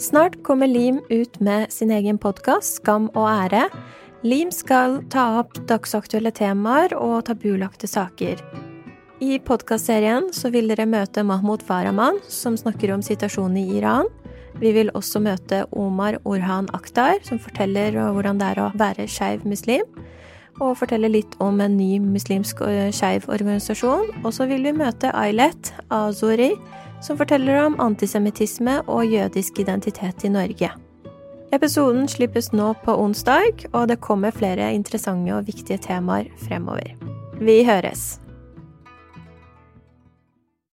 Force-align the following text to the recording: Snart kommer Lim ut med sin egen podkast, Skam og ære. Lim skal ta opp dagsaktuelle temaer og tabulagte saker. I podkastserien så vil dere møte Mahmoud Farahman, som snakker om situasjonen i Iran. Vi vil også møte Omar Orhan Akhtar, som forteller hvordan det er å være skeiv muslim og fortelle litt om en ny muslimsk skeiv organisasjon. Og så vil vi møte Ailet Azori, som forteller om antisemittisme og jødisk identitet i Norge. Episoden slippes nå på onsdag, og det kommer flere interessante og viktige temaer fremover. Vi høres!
Snart 0.00 0.42
kommer 0.42 0.66
Lim 0.66 1.02
ut 1.10 1.40
med 1.40 1.72
sin 1.72 1.90
egen 1.92 2.16
podkast, 2.18 2.78
Skam 2.78 3.10
og 3.12 3.26
ære. 3.28 3.66
Lim 4.24 4.48
skal 4.48 5.02
ta 5.12 5.26
opp 5.42 5.58
dagsaktuelle 5.68 6.32
temaer 6.32 6.94
og 6.96 7.26
tabulagte 7.28 7.84
saker. 7.84 8.40
I 9.20 9.36
podkastserien 9.44 10.30
så 10.32 10.48
vil 10.54 10.72
dere 10.72 10.86
møte 10.88 11.20
Mahmoud 11.20 11.60
Farahman, 11.68 12.16
som 12.32 12.56
snakker 12.56 12.94
om 12.94 13.04
situasjonen 13.04 13.60
i 13.60 13.76
Iran. 13.76 14.08
Vi 14.56 14.72
vil 14.72 14.88
også 14.96 15.20
møte 15.20 15.66
Omar 15.76 16.16
Orhan 16.24 16.72
Akhtar, 16.72 17.20
som 17.28 17.36
forteller 17.36 18.00
hvordan 18.00 18.40
det 18.40 18.54
er 18.54 18.64
å 18.64 18.72
være 18.80 19.04
skeiv 19.04 19.44
muslim 19.44 19.84
og 20.60 20.76
fortelle 20.80 21.08
litt 21.08 21.36
om 21.40 21.60
en 21.60 21.76
ny 21.76 21.98
muslimsk 22.02 22.60
skeiv 22.96 23.28
organisasjon. 23.28 24.08
Og 24.24 24.32
så 24.36 24.48
vil 24.48 24.64
vi 24.64 24.76
møte 24.76 25.12
Ailet 25.16 25.72
Azori, 25.92 26.54
som 27.02 27.18
forteller 27.18 27.58
om 27.64 27.78
antisemittisme 27.80 28.80
og 28.86 29.06
jødisk 29.06 29.58
identitet 29.58 30.24
i 30.24 30.32
Norge. 30.32 30.70
Episoden 31.52 32.06
slippes 32.08 32.52
nå 32.54 32.72
på 32.84 32.94
onsdag, 32.94 33.66
og 33.72 33.88
det 33.90 34.00
kommer 34.00 34.30
flere 34.30 34.72
interessante 34.74 35.34
og 35.34 35.48
viktige 35.50 35.80
temaer 35.82 36.30
fremover. 36.46 36.94
Vi 37.40 37.62
høres! 37.66 38.20